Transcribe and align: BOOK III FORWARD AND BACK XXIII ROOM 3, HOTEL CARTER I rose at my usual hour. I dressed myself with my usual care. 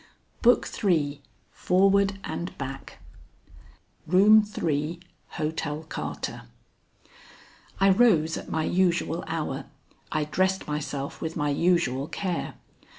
BOOK 0.41 0.67
III 0.83 1.21
FORWARD 1.51 2.17
AND 2.23 2.57
BACK 2.57 2.97
XXIII 2.97 3.59
ROOM 4.23 4.41
3, 4.43 4.99
HOTEL 5.27 5.83
CARTER 5.89 6.41
I 7.79 7.91
rose 7.91 8.35
at 8.35 8.49
my 8.49 8.63
usual 8.63 9.23
hour. 9.27 9.65
I 10.11 10.23
dressed 10.23 10.65
myself 10.67 11.21
with 11.21 11.35
my 11.37 11.51
usual 11.51 12.07
care. 12.07 12.55